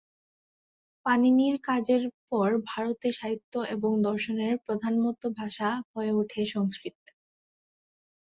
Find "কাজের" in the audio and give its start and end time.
1.63-2.01